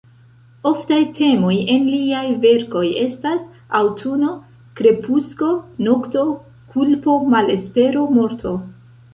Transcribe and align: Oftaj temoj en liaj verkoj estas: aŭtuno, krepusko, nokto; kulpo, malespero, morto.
Oftaj 0.67 0.97
temoj 1.17 1.51
en 1.73 1.83
liaj 1.89 2.23
verkoj 2.45 2.83
estas: 3.01 3.45
aŭtuno, 3.81 4.31
krepusko, 4.81 5.51
nokto; 5.89 6.27
kulpo, 6.73 7.21
malespero, 7.37 8.09
morto. 8.19 8.57